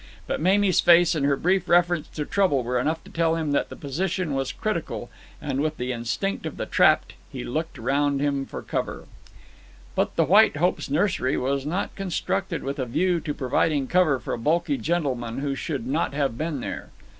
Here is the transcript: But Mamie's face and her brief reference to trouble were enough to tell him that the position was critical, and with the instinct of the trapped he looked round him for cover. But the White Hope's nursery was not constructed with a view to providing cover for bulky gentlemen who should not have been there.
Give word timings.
But 0.25 0.41
Mamie's 0.41 0.79
face 0.79 1.13
and 1.13 1.27
her 1.27 1.35
brief 1.37 1.69
reference 1.69 2.07
to 2.07 2.25
trouble 2.25 2.63
were 2.63 2.79
enough 2.79 3.03
to 3.03 3.11
tell 3.11 3.35
him 3.35 3.51
that 3.51 3.69
the 3.69 3.75
position 3.75 4.33
was 4.33 4.51
critical, 4.51 5.11
and 5.39 5.61
with 5.61 5.77
the 5.77 5.91
instinct 5.91 6.47
of 6.47 6.57
the 6.57 6.65
trapped 6.65 7.13
he 7.31 7.43
looked 7.43 7.77
round 7.77 8.19
him 8.19 8.47
for 8.47 8.63
cover. 8.63 9.05
But 9.93 10.15
the 10.15 10.23
White 10.25 10.55
Hope's 10.57 10.89
nursery 10.89 11.37
was 11.37 11.67
not 11.67 11.93
constructed 11.95 12.63
with 12.63 12.79
a 12.79 12.87
view 12.87 13.19
to 13.19 13.33
providing 13.35 13.85
cover 13.85 14.17
for 14.17 14.35
bulky 14.37 14.79
gentlemen 14.79 15.37
who 15.37 15.53
should 15.53 15.85
not 15.85 16.15
have 16.15 16.35
been 16.35 16.61
there. 16.61 16.89